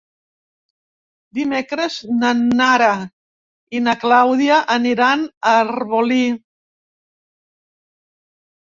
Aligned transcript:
Dimecres 1.39 1.97
na 2.23 2.31
Nara 2.61 2.89
i 3.77 3.83
na 3.89 3.97
Clàudia 4.07 4.59
aniran 4.79 5.29
a 5.53 5.57
Arbolí. 5.63 6.23